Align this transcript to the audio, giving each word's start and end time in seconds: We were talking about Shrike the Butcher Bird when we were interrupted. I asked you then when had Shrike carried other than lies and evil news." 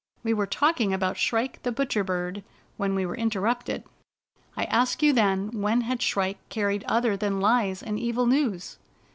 We 0.23 0.33
were 0.33 0.47
talking 0.47 0.91
about 0.95 1.17
Shrike 1.17 1.61
the 1.61 1.71
Butcher 1.71 2.03
Bird 2.03 2.43
when 2.75 2.95
we 2.95 3.05
were 3.05 3.15
interrupted. 3.15 3.83
I 4.57 4.63
asked 4.63 5.03
you 5.03 5.13
then 5.13 5.49
when 5.61 5.81
had 5.81 6.01
Shrike 6.01 6.39
carried 6.49 6.83
other 6.85 7.15
than 7.15 7.39
lies 7.39 7.83
and 7.83 7.99
evil 7.99 8.25
news." 8.25 8.79